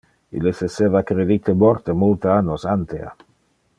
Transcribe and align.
Illes 0.37 0.61
esseva 0.67 1.01
credite 1.11 1.55
morte 1.65 1.97
multe 2.05 2.33
annos 2.39 2.67
antea. 2.73 3.13